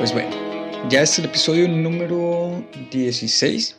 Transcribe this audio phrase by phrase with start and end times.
[0.00, 0.30] Pues bueno,
[0.88, 3.76] ya es el episodio número 16.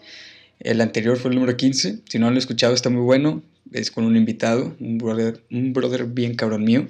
[0.59, 2.01] El anterior fue el número 15.
[2.07, 3.41] Si no lo han escuchado, está muy bueno.
[3.71, 6.87] Es con un invitado, un brother, un brother bien cabrón mío.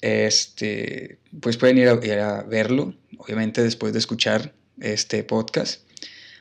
[0.00, 5.82] Este, pues pueden ir a, verlo, obviamente después de escuchar este podcast.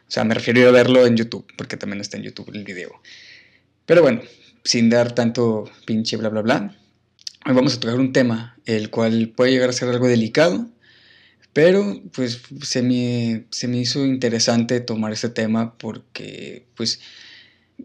[0.08, 2.52] O sea, me refiero a, ir a verlo en YouTube, porque también está en YouTube
[2.54, 3.02] el video.
[3.86, 4.22] Pero bueno,
[4.64, 6.74] sin dar tanto pinche bla bla bla,
[7.46, 10.70] hoy vamos a tocar un tema el cual puede llegar a ser algo delicado,
[11.54, 17.00] pero pues se me, se me hizo interesante tomar este tema porque pues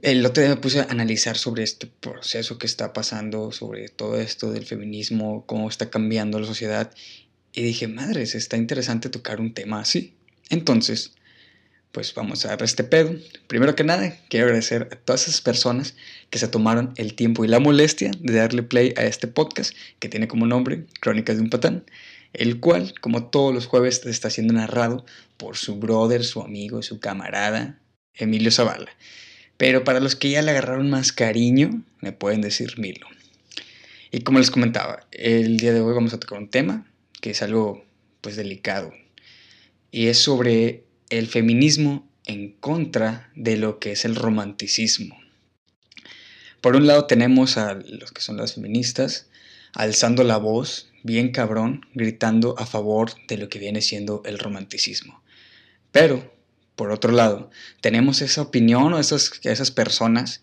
[0.03, 4.19] el otro día me puse a analizar sobre este proceso que está pasando, sobre todo
[4.21, 6.93] esto del feminismo, cómo está cambiando la sociedad
[7.53, 10.15] y dije, madres, está interesante tocar un tema así.
[10.51, 11.13] Entonces,
[11.93, 13.15] pues vamos a dar este pedo.
[13.47, 15.95] Primero que nada, quiero agradecer a todas esas personas
[16.29, 20.09] que se tomaron el tiempo y la molestia de darle play a este podcast que
[20.09, 21.85] tiene como nombre Crónicas de un Patán,
[22.35, 25.07] el cual, como todos los jueves, está siendo narrado
[25.37, 27.81] por su brother, su amigo, su camarada,
[28.15, 28.91] Emilio Zavala.
[29.57, 33.07] Pero para los que ya le agarraron más cariño, me pueden decir Milo.
[34.11, 36.87] Y como les comentaba, el día de hoy vamos a tocar un tema
[37.21, 37.85] que es algo
[38.21, 38.93] pues delicado
[39.91, 45.19] y es sobre el feminismo en contra de lo que es el romanticismo.
[46.61, 49.29] Por un lado tenemos a los que son las feministas
[49.73, 55.23] alzando la voz, bien cabrón, gritando a favor de lo que viene siendo el romanticismo.
[55.93, 56.35] Pero,
[56.75, 60.41] por otro lado, tenemos esa opinión o esas, esas personas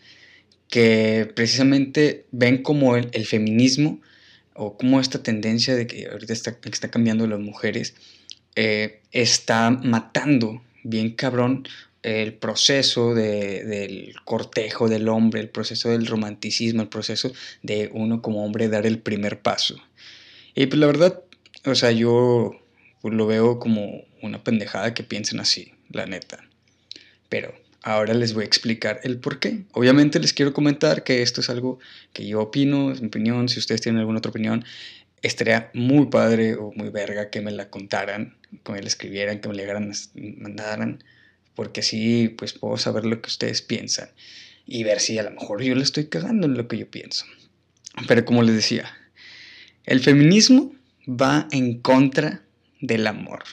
[0.70, 4.00] que precisamente ven como el, feminismo
[4.54, 7.96] o como esta tendencia de que ahorita está, está cambiando las mujeres
[8.56, 11.68] eh, está matando bien cabrón
[12.04, 18.44] el proceso del cortejo del hombre, el proceso del romanticismo, el proceso de uno como
[18.44, 19.76] hombre dar el primer paso.
[20.56, 21.22] Y pues la verdad,
[21.66, 22.60] o sea, yo
[23.04, 26.44] lo veo como una pendejada que piensen así, la neta.
[27.30, 29.64] Pero ahora les voy a explicar el por qué.
[29.72, 31.80] Obviamente les quiero comentar que esto es algo
[32.14, 34.66] que yo opino, es mi opinión, si ustedes tienen alguna otra opinión,
[35.22, 39.50] estaría muy padre o muy verga que me la contaran, que me la escribieran, que
[39.50, 39.80] me la
[40.38, 41.04] mandaran,
[41.56, 44.10] porque así pues puedo saber lo que ustedes piensan
[44.66, 47.26] y ver si a lo mejor yo le estoy cagando en lo que yo pienso.
[48.08, 48.92] Pero como les decía,
[49.86, 50.74] el feminismo
[51.08, 52.44] va en contra
[52.80, 53.44] del amor.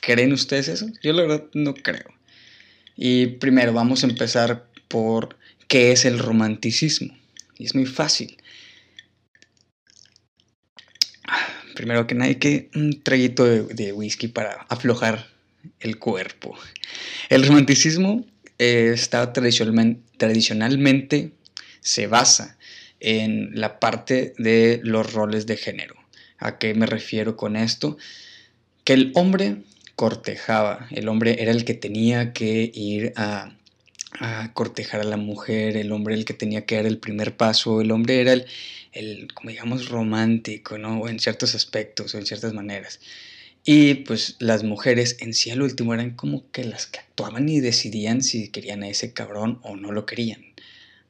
[0.00, 0.86] ¿Creen ustedes eso?
[1.02, 2.14] Yo la verdad no creo.
[2.96, 5.36] Y primero vamos a empezar por
[5.68, 7.16] qué es el romanticismo.
[7.58, 8.36] Y es muy fácil.
[11.74, 15.28] primero que nada hay que un traguito de, whisky para aflojar
[15.80, 16.56] el cuerpo.
[17.28, 18.24] El romanticismo
[18.58, 21.32] eh, está tradicionalmente, tradicionalmente
[21.80, 22.55] se basa
[23.00, 25.94] en la parte de los roles de género.
[26.38, 27.96] ¿A qué me refiero con esto?
[28.84, 29.62] Que el hombre
[29.94, 33.56] cortejaba, el hombre era el que tenía que ir a
[34.54, 37.90] cortejar a la mujer, el hombre el que tenía que dar el primer paso, el
[37.90, 38.46] hombre era el,
[38.92, 41.08] el como digamos, romántico, ¿no?
[41.08, 43.00] En ciertos aspectos o en ciertas maneras.
[43.64, 47.60] Y pues las mujeres en sí al último eran como que las que actuaban y
[47.60, 50.44] decidían si querían a ese cabrón o no lo querían.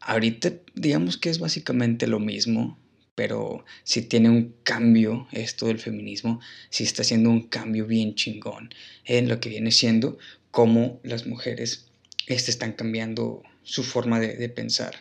[0.09, 2.79] Ahorita digamos que es básicamente lo mismo,
[3.17, 6.41] pero si tiene un cambio esto del feminismo,
[6.71, 8.71] si está haciendo un cambio bien chingón
[9.05, 10.17] en lo que viene siendo
[10.53, 11.87] como las mujeres
[12.29, 14.95] este, están cambiando su forma de, pensar.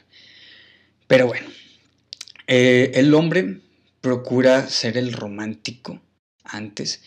[1.05, 1.47] Pero bueno,
[2.47, 3.61] eh, el hombre
[4.01, 6.01] procura ser el romántico
[6.43, 7.03] antes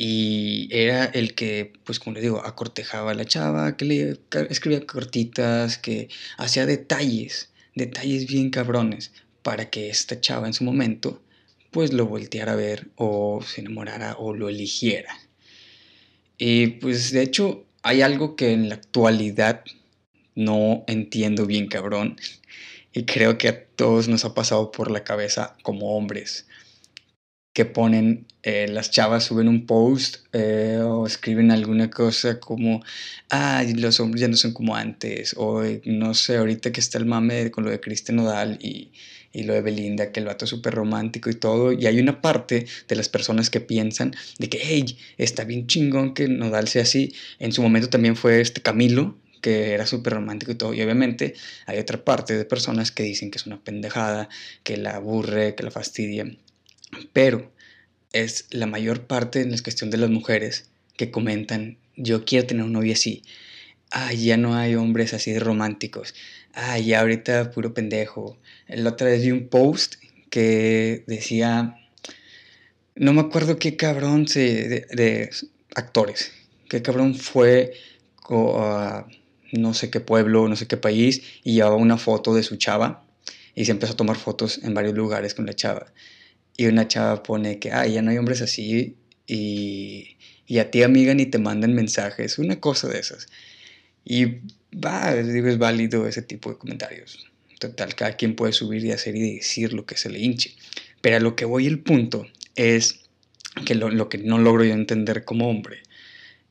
[0.00, 4.86] y era el que, pues como le digo, acortejaba a la chava, que le escribía
[4.86, 11.20] cortitas, que hacía detalles, detalles bien cabrones para que esta chava en su momento
[11.70, 15.14] pues lo volteara a ver o se enamorara o lo eligiera.
[16.38, 19.64] Y pues de hecho hay algo que en la actualidad
[20.34, 22.16] no entiendo bien cabrón
[22.92, 26.47] y creo que a todos nos ha pasado por la cabeza como hombres
[27.58, 32.84] que ponen, eh, las chavas suben un post eh, o escriben alguna cosa como,
[33.30, 37.06] ah, los hombres ya no son como antes, o no sé, ahorita que está el
[37.06, 38.92] mame con lo de Cristian Nodal y,
[39.32, 42.22] y lo de Belinda, que el vato es súper romántico y todo, y hay una
[42.22, 46.82] parte de las personas que piensan de que, hey, está bien chingón que Nodal sea
[46.82, 50.74] así, en su momento también fue este Camilo, que era súper romántico y todo.
[50.74, 51.34] Y obviamente
[51.66, 54.28] hay otra parte de personas que dicen que es una pendejada,
[54.62, 56.24] que la aburre, que la fastidia.
[57.12, 57.52] Pero
[58.12, 62.64] es la mayor parte en la cuestión de las mujeres que comentan, yo quiero tener
[62.64, 63.22] un novio así.
[63.90, 66.14] Ah, ya no hay hombres así de románticos.
[66.54, 68.38] Ah, ya ahorita puro pendejo.
[68.68, 69.96] La otra vez vi un post
[70.30, 71.76] que decía,
[72.94, 75.30] no me acuerdo qué cabrón se, de,
[75.74, 76.32] actores.
[76.68, 77.72] Qué cabrón fue
[78.30, 79.06] a
[79.52, 83.06] no sé qué pueblo, no sé qué país y llevaba una foto de su chava
[83.54, 85.86] y se empezó a tomar fotos en varios lugares con la chava.
[86.58, 88.96] Y una chava pone que, ah, ya no hay hombres así
[89.26, 90.16] y,
[90.46, 93.28] y a ti amiga ni te mandan mensajes, una cosa de esas.
[94.04, 94.40] Y
[94.72, 97.26] va, es válido ese tipo de comentarios.
[97.58, 100.54] Total, cada quien puede subir y hacer y decir lo que se le hinche.
[101.00, 103.00] Pero a lo que voy el punto es
[103.64, 105.82] que lo, que no logro yo entender como hombre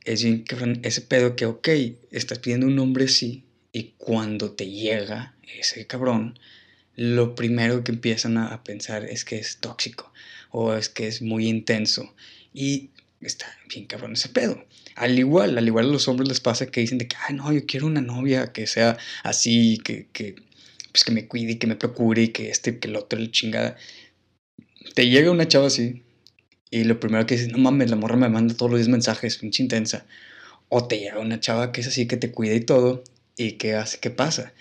[0.04, 1.68] es ese pedo que, ok,
[2.10, 6.38] estás pidiendo un hombre sí, y cuando te llega ese cabrón,
[6.98, 10.12] lo primero que empiezan a, pensar es que es tóxico
[10.50, 12.12] o es que es muy intenso.
[12.52, 12.90] Y
[13.20, 14.66] está bien cabrón ese pedo.
[14.96, 17.52] Al igual, al igual a los hombres les pasa que dicen de que, ay, no,
[17.52, 20.34] yo quiero una novia que sea así, que, que,
[20.90, 23.76] pues que me cuide que me procure y que este, que el otro, chingada.
[24.96, 26.02] Te llega una chava así
[26.68, 29.38] y lo primero que dices, no mames, la morra me manda todos los días mensajes,
[29.38, 30.04] pinche intensa.
[30.68, 33.04] O te llega una chava que es así, que te cuida y todo,
[33.36, 34.00] y ¿qué hace?
[34.00, 34.52] ¿Qué pasa?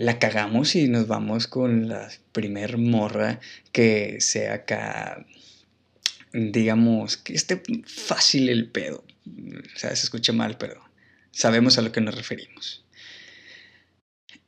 [0.00, 3.38] La cagamos y nos vamos con la primer morra
[3.70, 5.26] que sea acá,
[6.32, 9.04] digamos, que esté fácil el pedo.
[9.26, 10.82] O sea, se escucha mal, pero
[11.32, 12.82] sabemos a lo que nos referimos.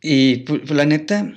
[0.01, 1.35] Y pues, la neta,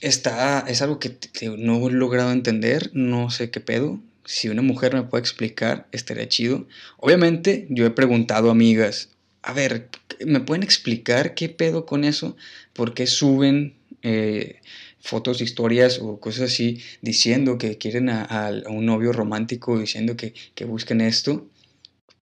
[0.00, 1.16] está, es algo que
[1.56, 6.28] no he logrado entender, no sé qué pedo si una mujer me puede explicar, estaría
[6.28, 6.66] chido.
[6.96, 9.10] Obviamente, yo he preguntado a amigas,
[9.42, 9.88] a ver,
[10.24, 12.36] ¿me pueden explicar qué pedo con eso?
[12.72, 14.60] ¿Por qué suben eh,
[15.00, 20.64] fotos, historias o cosas así diciendo que quieren a, un novio romántico, diciendo que, que
[20.64, 21.48] busquen esto?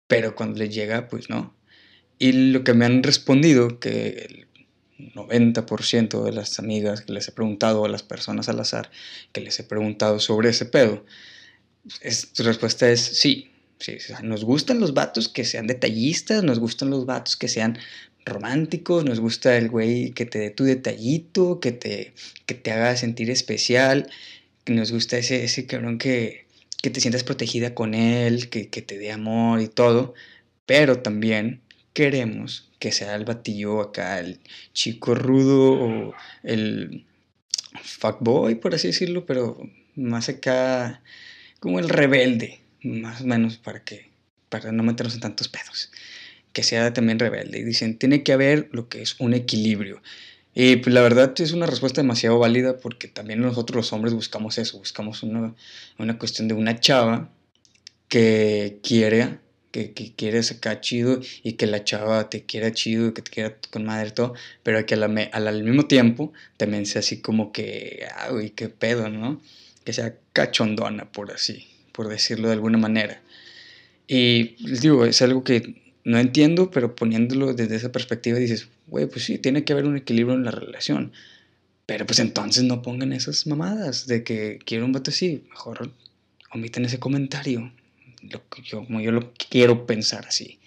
[0.07, 1.53] Pero cuando les llega, pues no.
[2.17, 7.31] Y lo que me han respondido, que el 90% de las amigas que les he
[7.31, 8.91] preguntado, a las personas al azar
[9.31, 11.05] que les he preguntado sobre ese pedo,
[12.01, 13.48] es, tu respuesta es sí.
[14.23, 17.77] Nos gustan los vatos que sean detallistas, nos gustan los vatos que sean
[18.25, 22.13] románticos, nos gusta el güey que te dé tu detallito, que te,
[22.45, 24.09] que te haga sentir especial,
[24.67, 26.45] nos gusta ese, ese cabrón que,
[26.81, 30.13] que te sientas protegida con él, que, que, te dé amor y todo,
[30.65, 31.61] pero también
[31.93, 34.39] queremos que sea el batillo acá, el
[34.73, 37.05] chico rudo o el
[37.81, 39.57] fuckboy, por así decirlo, pero
[39.95, 41.01] más acá
[41.59, 44.09] como el rebelde, más o menos para que
[44.49, 45.91] para no meternos en tantos pedos,
[46.53, 47.59] que sea también rebelde.
[47.59, 50.01] Y dicen, tiene que haber lo que es un equilibrio.
[50.55, 54.57] Y pues la verdad es una respuesta demasiado válida porque también nosotros los hombres buscamos
[54.57, 55.53] eso, buscamos una,
[55.99, 57.29] una cuestión de una chava
[58.07, 59.37] que quiere,
[59.71, 63.55] que, que quiere sacar chido y que la chava te quiera chido, que te quiera
[63.69, 64.33] con madre y todo,
[64.63, 69.39] pero que al mismo tiempo también sea así como que, ay, qué pedo, ¿no?
[69.83, 71.67] que sea cachondona, por así,
[71.99, 73.21] por decirlo de alguna manera.
[74.07, 79.25] Y digo, es algo que no entiendo, pero poniéndolo desde esa perspectiva dices, güey, pues
[79.25, 81.11] sí, tiene que haber un equilibrio en la relación.
[81.85, 85.43] Pero pues entonces no pongan esas mamadas de que quiero un vato así.
[85.49, 85.91] Mejor
[86.51, 87.69] omiten ese comentario.
[88.21, 90.57] Lo yo, como yo lo quiero pensar así.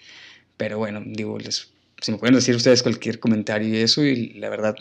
[0.58, 1.70] Pero bueno, digo, les,
[2.02, 4.76] si me pueden decir ustedes cualquier comentario y eso, y la verdad,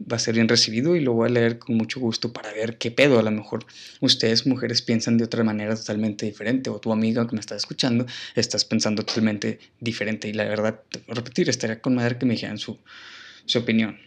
[0.00, 2.78] va a ser bien recibido y lo voy a leer con mucho gusto para ver
[2.78, 3.18] qué pedo.
[3.18, 3.64] A lo mejor
[4.00, 8.06] ustedes, mujeres, piensan de otra manera totalmente diferente o tu amiga que me está escuchando
[8.34, 10.28] estás pensando totalmente diferente.
[10.28, 12.78] Y la verdad, repetir, estaría con madre que me dijeran su,
[13.46, 13.98] su opinión.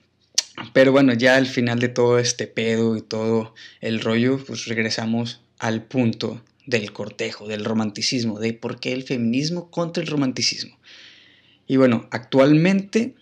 [0.74, 5.42] Pero bueno, ya al final de todo este pedo y todo el rollo, pues regresamos
[5.60, 10.78] al punto del cortejo, del romanticismo, de por qué el feminismo contra el romanticismo.
[11.68, 13.14] Y bueno, actualmente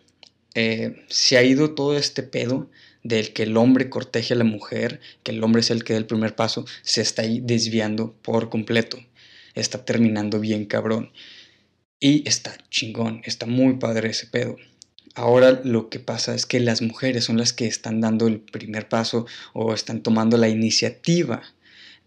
[0.56, 2.70] eh, se ha ido todo este pedo
[3.04, 6.00] del que el hombre corteje a la mujer, que el hombre es el que da
[6.00, 8.98] el primer paso, se está ahí desviando por completo.
[9.54, 11.12] Está terminando bien cabrón.
[12.00, 14.58] Y está chingón, está muy padre ese pedo.
[15.14, 18.90] Ahora lo que pasa es que las mujeres son las que están dando el primer
[18.90, 21.42] paso o están tomando la iniciativa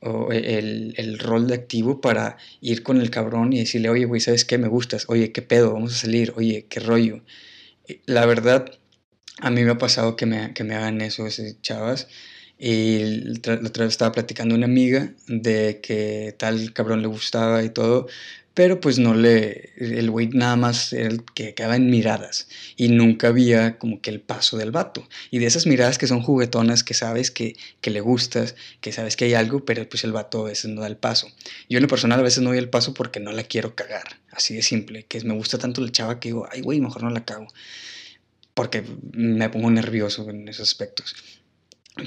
[0.00, 4.20] o el, el, rol de activo para ir con el cabrón y decirle, oye, güey,
[4.20, 4.58] ¿sabes qué?
[4.58, 5.06] Me gustas.
[5.08, 5.72] Oye, ¿qué pedo?
[5.72, 6.32] Vamos a salir.
[6.36, 7.22] Oye, ¿qué rollo?
[8.06, 8.70] La verdad,
[9.40, 12.08] a mí me ha pasado que me, que me hagan eso, esas chavas.
[12.58, 12.98] Y
[13.44, 18.08] la otra vez estaba platicando una amiga de que tal cabrón le gustaba y todo,
[18.58, 22.88] pero pues no le, el güey nada más era el que quedaba en miradas y
[22.88, 25.08] nunca había como que el paso del vato.
[25.30, 29.14] Y de esas miradas que son juguetonas, que sabes que, que le gustas, que sabes
[29.14, 31.28] que hay algo, pero pues el vato a veces no da el paso.
[31.68, 34.18] Yo en lo personal a veces no doy el paso porque no la quiero cagar,
[34.32, 37.10] así de simple, que me gusta tanto la chava que digo, ay güey, mejor no
[37.10, 37.46] la cago,
[38.54, 41.14] porque me pongo nervioso en esos aspectos.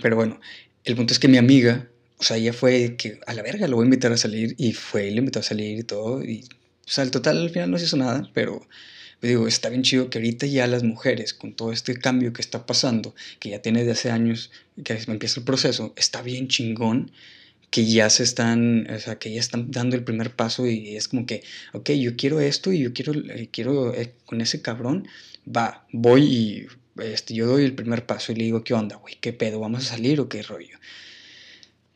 [0.02, 0.40] Pero bueno,
[0.84, 3.78] el punto es que mi amiga o sea, ella fue que a la verga lo
[3.78, 6.46] voy a invitar a salir y fue y le invitó a salir y todo y
[6.92, 8.68] sea, el total al final no se hizo nada, pero
[9.22, 12.66] digo, está bien chido que ahorita ya las mujeres, con todo este cambio que está
[12.66, 14.52] pasando, que ya tiene de hace años
[14.84, 17.12] que empieza el proceso, está bien chingón
[17.70, 21.08] que ya se están, o sea, que ya están dando el primer paso y es
[21.08, 21.44] como que,
[21.74, 25.08] ok, yo quiero esto y yo quiero, eh, quiero eh, con ese cabrón,
[25.48, 26.68] va, voy y
[26.98, 29.16] este, yo doy el primer paso y le digo, ¿qué onda, güey?
[29.20, 29.60] ¿Qué pedo?
[29.60, 30.78] ¿Vamos a salir o qué rollo?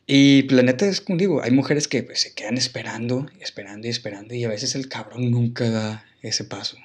[0.06, 3.90] Y la neta es como digo, hay mujeres que pues, se quedan esperando, esperando y
[3.90, 6.78] esperando y a veces el cabrón nunca da ese paso.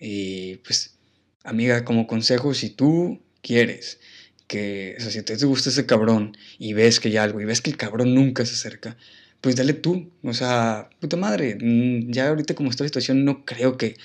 [0.00, 0.96] Y pues,
[1.44, 4.00] amiga, como consejo, si tú quieres
[4.48, 7.60] que, o sea, si te gusta ese cabrón y ves que hay algo y ves
[7.60, 8.96] que el cabrón nunca se acerca,
[9.40, 10.10] pues dale tú.
[10.22, 13.96] O sea, puta madre, mm, ya ahorita como está la situación no creo que,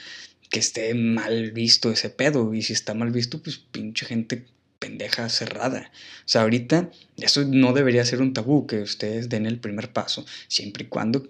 [0.52, 2.54] que esté mal visto ese pedo.
[2.54, 4.46] Y si está mal visto, pues pinche gente
[4.78, 5.92] pendeja cerrada.
[6.26, 10.26] O sea, ahorita eso no debería ser un tabú que ustedes den el primer paso,
[10.48, 11.24] siempre y cuando,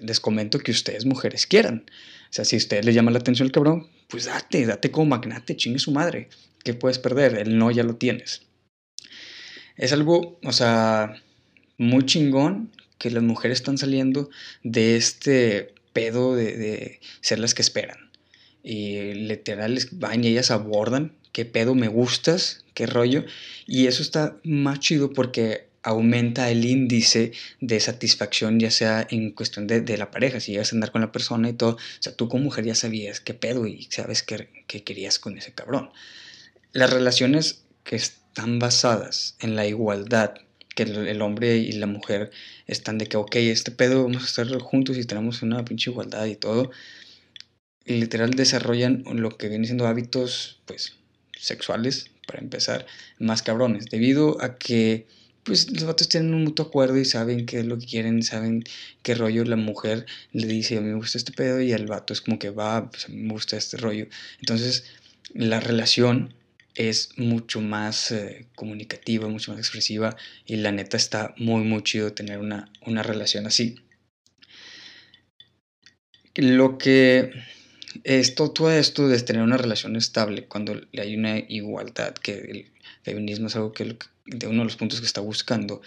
[0.00, 1.84] les comento, que ustedes mujeres quieran.
[2.30, 5.06] O sea, si a ustedes les llama la atención el cabrón, pues date, date como
[5.06, 6.28] magnate, chingue su madre.
[6.64, 7.36] ¿Qué puedes perder?
[7.36, 8.42] El no ya lo tienes.
[9.76, 11.22] Es algo, o sea,
[11.76, 14.30] muy chingón que las mujeres están saliendo
[14.62, 18.03] de este pedo de, de ser las que esperan.
[18.64, 23.24] Y literal van y ellas abordan qué pedo me gustas, qué rollo.
[23.66, 29.66] Y eso está más chido porque aumenta el índice de satisfacción, ya sea en cuestión
[29.66, 31.74] de, de, la pareja, si llegas a andar con la persona y todo.
[31.74, 35.36] O sea, tú como mujer ya sabías qué pedo y sabes qué, qué querías con
[35.36, 35.90] ese cabrón.
[36.72, 40.34] Las relaciones que están basadas en la igualdad,
[40.74, 42.30] que el, hombre y la mujer
[42.66, 46.24] están de que, ok, este pedo vamos a estar juntos y tenemos una pinche igualdad
[46.26, 46.70] y todo.
[47.86, 50.94] Literal desarrollan lo que viene siendo hábitos, pues,
[51.38, 52.86] sexuales, para empezar,
[53.18, 55.06] más cabrones, debido a que
[55.44, 58.64] pues los vatos tienen un mutuo acuerdo y saben qué es lo que quieren, saben
[59.02, 62.14] qué rollo la mujer le dice, a mí me gusta este pedo y el vato
[62.14, 64.06] es como que va, pues a mí me gusta este rollo.
[64.40, 64.84] Entonces,
[65.34, 66.34] la relación
[66.74, 72.12] es mucho más eh, comunicativa, mucho más expresiva y la neta está muy, muy chido
[72.14, 73.76] tener una, una relación así.
[76.34, 77.30] Lo que
[78.02, 82.72] esto, todo esto de tener una relación estable cuando hay una igualdad, que el
[83.02, 83.96] feminismo es algo que
[84.26, 85.80] de uno de los puntos que está buscando,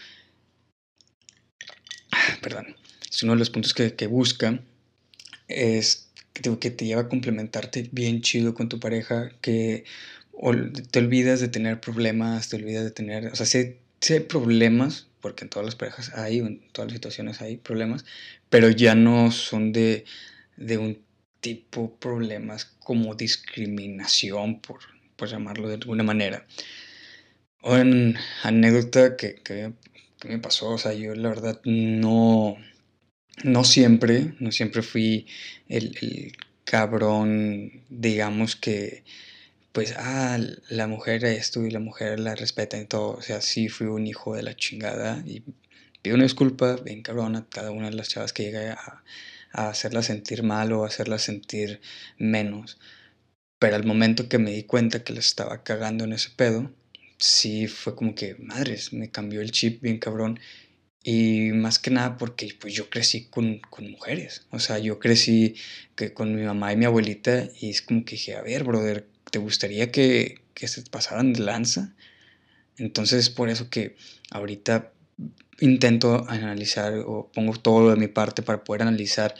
[2.42, 2.76] perdón,
[3.10, 4.60] es uno de los puntos que, que busca,
[5.48, 9.86] es que que te lleva a complementarte bien chido con tu pareja, que
[10.92, 13.76] te olvidas de tener problemas, te olvidas de tener, o sea, sí,
[14.14, 18.06] hay problemas, porque en todas las parejas hay, en todas las situaciones hay problemas,
[18.50, 20.06] pero ya no son de,
[20.58, 21.07] de un
[21.39, 24.79] tipo problemas como discriminación, por,
[25.15, 26.46] por llamarlo de alguna manera.
[27.62, 29.74] Una anécdota que, que,
[30.27, 32.58] me pasó, o sea, yo la verdad no,
[33.44, 35.27] no siempre, no siempre fui
[35.67, 39.03] el, el cabrón, digamos que,
[39.72, 40.39] pues, ah,
[40.70, 44.08] la mujer esto y la mujer la respeta y todo, o sea, sí fui un
[44.08, 45.44] hijo de la chingada y
[46.01, 49.03] pido una disculpa bien cabrón a cada una de las chavas que llegué a
[49.51, 51.82] a hacerla sentir mal o hacerla sentir
[52.18, 52.77] menos.
[53.60, 56.72] Pero al momento que me di cuenta que la estaba cagando en ese pedo,
[57.18, 60.39] sí fue como que, madres, me cambió el chip bien cabrón.
[61.04, 64.46] Y más que nada porque pues yo crecí con, con, mujeres.
[64.51, 65.56] O sea, yo crecí
[65.96, 69.08] que con mi mamá y mi abuelita y es como que dije, a ver, brother,
[69.32, 71.96] ¿te gustaría que, que se pasaran de lanza?
[72.77, 73.96] Entonces es por eso que
[74.32, 74.92] ahorita
[75.60, 79.36] intento analizar o pongo todo de mi parte para poder analizar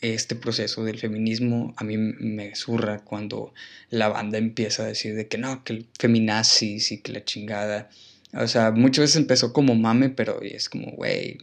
[0.00, 3.54] este proceso del feminismo a mí me zurra cuando
[3.88, 7.88] la banda empieza a decir de que no, que el feminazis y que la chingada.
[8.34, 11.38] O sea, muchas veces empezó como mame, pero es como, güey,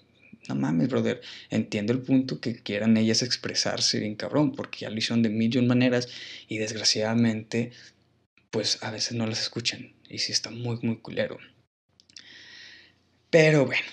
[0.47, 1.21] no mames, brother.
[1.49, 5.67] Entiendo el punto que quieran ellas expresarse bien cabrón, porque ya lo hicieron de millón
[5.67, 6.07] maneras
[6.47, 7.71] y desgraciadamente,
[8.51, 9.93] pues a veces no las escuchan.
[10.09, 11.39] Y sí está muy, muy culero.
[13.29, 13.87] Pero bueno,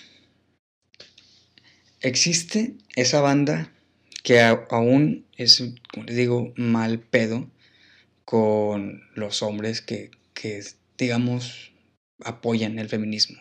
[2.01, 3.71] existe esa banda
[4.23, 5.63] que aún es,
[5.93, 7.49] como les digo, mal pedo
[8.25, 10.11] con los hombres que,
[10.97, 11.71] digamos,
[12.23, 13.39] apoyan el feminismo.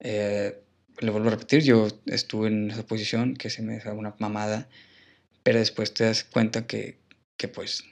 [0.00, 0.58] Eh,
[0.98, 4.68] le vuelvo a repetir, yo estuve en esa posición que se me da una mamada,
[5.42, 6.98] pero después te das cuenta que,
[7.36, 7.84] que pues,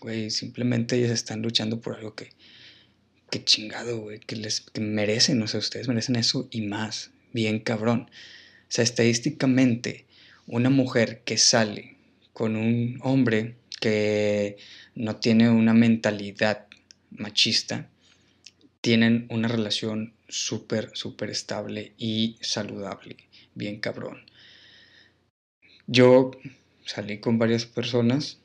[0.00, 2.30] güey, simplemente ellos están luchando por algo que,
[3.30, 7.58] que chingado, güey, que les que merecen, o sea, ustedes merecen eso y más, bien
[7.60, 8.10] cabrón.
[8.74, 10.04] Sea, estadísticamente,
[10.48, 11.94] una mujer que sale
[12.32, 14.56] con un hombre que
[14.96, 16.66] no tiene una mentalidad
[17.12, 17.88] machista,
[18.80, 23.16] tienen una relación súper, súper estable y saludable,
[23.54, 24.24] bien cabrón.
[25.86, 26.32] Yo
[26.84, 28.38] salí con varias personas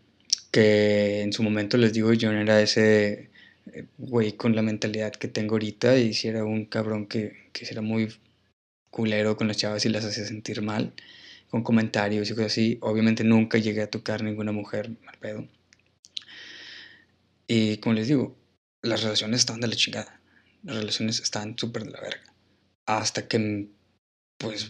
[0.51, 3.31] que en su momento les digo yo no era ese
[3.73, 7.65] eh, güey con la mentalidad que tengo ahorita y si era un cabrón que, que
[7.65, 8.09] era muy
[8.89, 10.93] culero con las chavas y las hacía sentir mal
[11.49, 12.77] con comentarios y cosas así.
[12.81, 15.47] Obviamente nunca llegué a tocar ninguna mujer mal pedo.
[17.47, 18.37] Y como les digo,
[18.81, 20.21] las relaciones estaban de la chingada.
[20.63, 22.33] Las relaciones estaban súper de la verga.
[22.85, 23.67] Hasta que,
[24.37, 24.69] pues,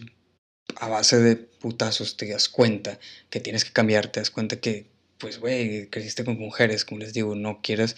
[0.76, 2.98] a base de putazos te das cuenta
[3.28, 4.86] que tienes que cambiar, te das cuenta que,
[5.18, 7.96] pues, güey, creciste con mujeres, como les digo, no quieres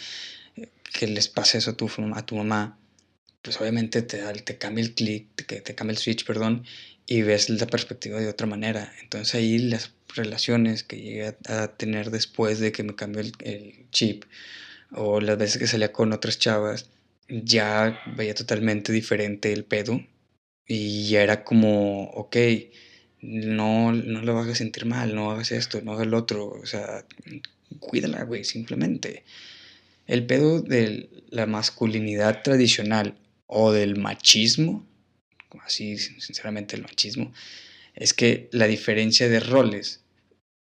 [0.57, 2.79] eh, que les pase eso a tu, a tu mamá.
[3.43, 6.65] Pues obviamente te, te cambia el clic, te, te cambia el switch, perdón,
[7.07, 8.93] y ves la perspectiva de otra manera.
[9.03, 13.87] Entonces ahí las relaciones que llegué a, tener después de que me cambió el, el,
[13.91, 14.25] chip
[14.93, 16.89] o las veces que salía con otras chavas,
[17.29, 20.05] ya veía totalmente diferente el pedo
[20.67, 22.37] y ya era como, ok,
[23.23, 27.05] no, no lo hagas sentir mal, no hagas esto, no hagas lo otro, o sea,
[27.81, 29.25] cuídala, güey, simplemente.
[30.07, 34.87] El pedo de la masculinidad tradicional o del machismo
[35.61, 37.33] así sinceramente el machismo,
[37.95, 40.01] es que la diferencia de roles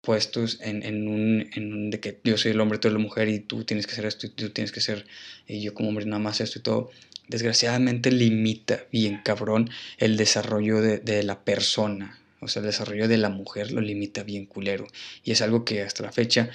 [0.01, 3.39] puestos en, en, un, de que yo soy el hombre, tú eres la mujer y
[3.39, 5.05] tú tienes que ser esto y tú tienes que ser
[5.45, 6.89] y yo como hombre nada más esto y todo,
[7.27, 13.17] desgraciadamente limita bien cabrón el desarrollo de, de la persona, o sea, el desarrollo de
[13.17, 14.87] la mujer lo limita bien culero.
[15.23, 16.49] Y es algo que hasta la fecha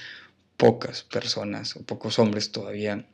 [0.56, 3.06] pocas personas o pocos hombres todavía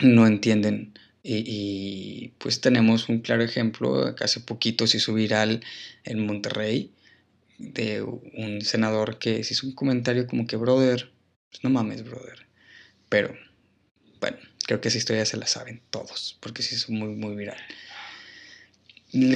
[0.00, 0.94] no entienden
[1.28, 5.64] y, pues tenemos un claro ejemplo, hace poquito se hizo viral
[6.04, 6.92] en Monterrey,
[7.58, 11.10] de un senador que se hizo un comentario como que, brother,
[11.50, 12.46] pues no mames, brother.
[13.08, 13.34] Pero,
[14.20, 17.58] bueno, creo que esa historia se la saben todos, porque se hizo muy, muy viral.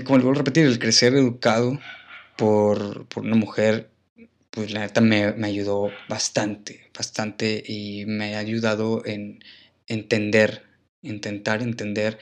[0.04, 1.80] Como le vuelvo a repetir, el crecer educado
[2.36, 3.90] por, por una mujer,
[4.50, 9.42] pues la neta me, me ayudó bastante, bastante, y me ha ayudado en
[9.86, 10.69] entender
[11.02, 12.18] intentar entender,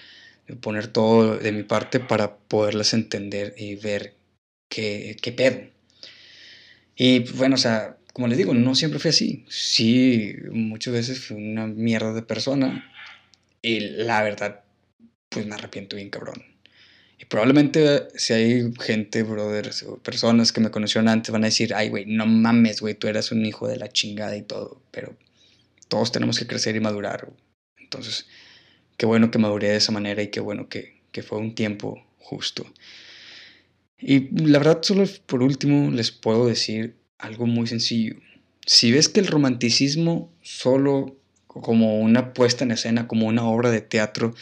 [0.61, 4.15] poner todo de mi parte para poderlas entender y ver
[4.69, 5.61] qué, qué pedo.
[6.97, 9.45] Y bueno, o sea, como les digo, no siempre fue así.
[9.49, 12.93] Sí, muchas veces fui una mierda de persona
[13.63, 14.65] y la verdad,
[15.29, 16.43] pues me arrepiento bien cabrón.
[17.21, 21.75] Y probablemente si hay gente, brothers o personas que me conocieron antes van a decir,
[21.75, 24.81] ay, güey, no mames, güey, tú eras un hijo de la chingada y todo.
[24.91, 25.17] Pero
[25.89, 27.29] todos tenemos que crecer y madurar.
[27.77, 28.27] Entonces,
[28.99, 32.05] qué bueno que maduré de esa manera y qué bueno que, que fue un tiempo
[32.19, 32.67] justo.
[33.99, 38.17] Y la verdad, solo por último les puedo decir algo muy sencillo.
[38.67, 43.81] Si ves que el romanticismo solo como una puesta en escena, como una obra de
[43.81, 44.35] teatro,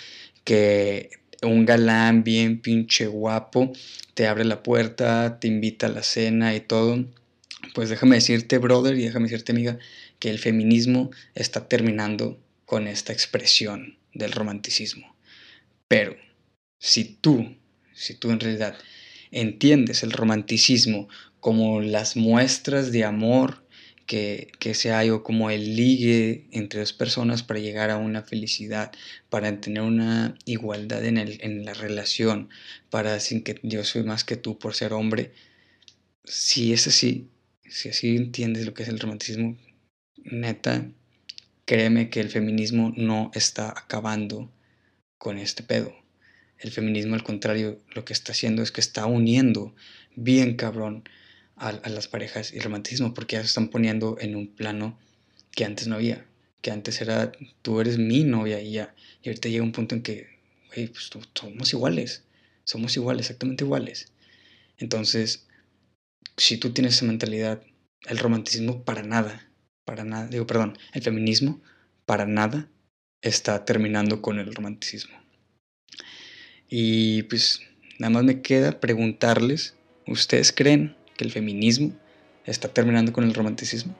[0.42, 1.10] que
[1.42, 3.72] un galán bien pinche guapo
[4.14, 7.04] te abre la puerta, te invita a la cena y todo,
[7.74, 9.78] pues déjame decirte, brother, y déjame decirte, amiga,
[10.18, 15.16] que el feminismo está terminando con esta expresión del romanticismo.
[15.88, 16.16] Pero
[16.78, 17.56] si tú,
[17.94, 18.76] si tú en realidad
[19.30, 21.08] entiendes el romanticismo
[21.40, 23.66] como las muestras de amor
[24.06, 28.22] que, que se hay o como el ligue entre dos personas para llegar a una
[28.22, 28.92] felicidad,
[29.28, 32.48] para tener una igualdad en, el, en la relación,
[32.90, 35.32] para decir que yo soy más que tú por ser hombre,
[36.24, 37.30] si es así,
[37.64, 39.56] si así entiendes lo que es el romanticismo,
[40.24, 40.88] neta,
[41.66, 44.50] créeme que el feminismo no está acabando
[45.18, 45.94] con este pedo.
[46.58, 49.74] El feminismo, al contrario, lo que está haciendo es que está uniendo
[50.14, 51.04] bien cabrón
[51.56, 54.98] a, las parejas y el romanticismo, porque ya se están poniendo en un plano
[55.50, 56.24] que antes no había,
[56.62, 60.02] que antes era tú eres mi novia y ya, y ahorita llega un punto en
[60.02, 60.28] que,
[60.68, 62.24] güey, pues somos iguales,
[62.64, 64.12] somos iguales, exactamente iguales.
[64.78, 65.46] Entonces,
[66.36, 67.62] si tú tienes esa mentalidad,
[68.06, 69.45] el romanticismo para nada
[69.86, 71.62] para nada, digo, perdón, el feminismo
[72.04, 72.68] para nada
[73.22, 75.16] está terminando con el romanticismo.
[76.68, 77.62] Y pues
[77.98, 81.94] nada más me queda preguntarles, ¿ustedes creen que el feminismo
[82.44, 83.96] está terminando con el romanticismo?